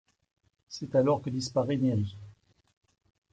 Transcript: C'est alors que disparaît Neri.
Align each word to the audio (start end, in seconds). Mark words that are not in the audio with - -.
C'est 0.67 0.95
alors 0.95 1.21
que 1.21 1.29
disparaît 1.29 1.77
Neri. 1.77 2.17